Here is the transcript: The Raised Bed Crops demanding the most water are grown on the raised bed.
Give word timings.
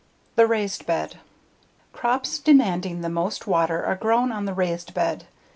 The 0.35 0.47
Raised 0.47 0.87
Bed 0.87 1.17
Crops 1.93 2.39
demanding 2.39 3.01
the 3.01 3.07
most 3.09 3.45
water 3.45 3.85
are 3.85 3.95
grown 3.95 4.31
on 4.31 4.45
the 4.45 4.53
raised 4.55 4.95
bed. 4.95 5.27